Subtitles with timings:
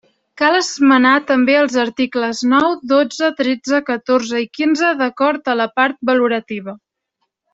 [0.41, 6.01] Cal esmenar també els articles nou, dotze, tretze, catorze i quinze d'acord a la part
[6.13, 6.77] valorativa.